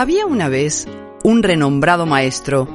[0.00, 0.88] Había una vez
[1.24, 2.66] un renombrado maestro,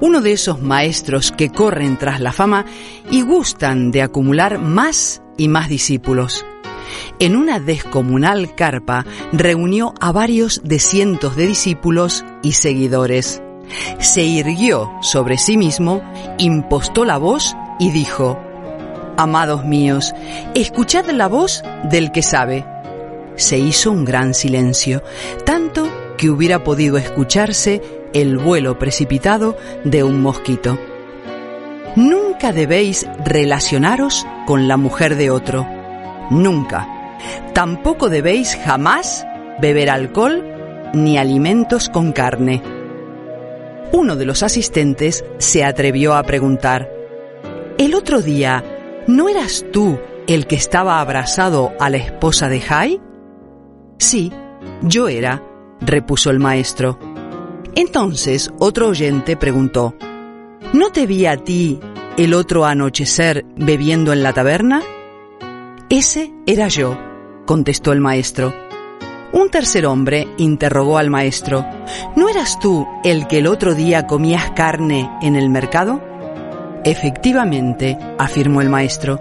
[0.00, 2.66] uno de esos maestros que corren tras la fama
[3.10, 6.46] y gustan de acumular más y más discípulos.
[7.18, 13.42] En una descomunal carpa reunió a varios de cientos de discípulos y seguidores.
[13.98, 16.00] Se irguió sobre sí mismo,
[16.38, 18.38] impostó la voz y dijo,
[19.16, 20.14] Amados míos,
[20.54, 21.60] escuchad la voz
[21.90, 22.64] del que sabe.
[23.34, 25.02] Se hizo un gran silencio,
[25.44, 25.88] tanto
[26.18, 27.80] que hubiera podido escucharse
[28.12, 30.78] el vuelo precipitado de un mosquito.
[31.96, 35.66] Nunca debéis relacionaros con la mujer de otro.
[36.30, 36.86] Nunca.
[37.54, 39.26] Tampoco debéis jamás
[39.60, 40.44] beber alcohol
[40.92, 42.62] ni alimentos con carne.
[43.92, 46.90] Uno de los asistentes se atrevió a preguntar,
[47.78, 48.62] El otro día,
[49.06, 53.00] ¿no eras tú el que estaba abrazado a la esposa de Jai?
[53.98, 54.32] Sí,
[54.82, 55.42] yo era,
[55.80, 56.98] repuso el maestro.
[57.74, 59.94] Entonces otro oyente preguntó,
[60.72, 61.80] ¿No te vi a ti
[62.16, 64.82] el otro anochecer bebiendo en la taberna?
[65.88, 66.98] Ese era yo,
[67.46, 68.52] contestó el maestro.
[69.32, 71.64] Un tercer hombre interrogó al maestro,
[72.16, 76.02] ¿no eras tú el que el otro día comías carne en el mercado?
[76.84, 79.18] Efectivamente, afirmó el maestro.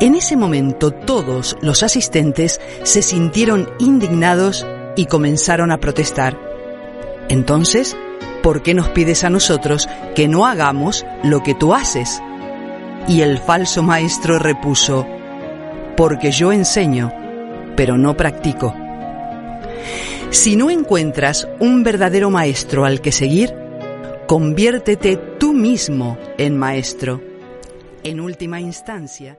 [0.00, 4.66] En ese momento todos los asistentes se sintieron indignados
[4.96, 6.38] y comenzaron a protestar.
[7.28, 7.96] Entonces,
[8.42, 12.20] ¿por qué nos pides a nosotros que no hagamos lo que tú haces?
[13.06, 15.06] Y el falso maestro repuso,
[15.96, 17.12] porque yo enseño,
[17.76, 18.74] pero no practico.
[20.30, 23.54] Si no encuentras un verdadero maestro al que seguir,
[24.26, 27.20] conviértete tú mismo en maestro.
[28.04, 29.38] En última instancia,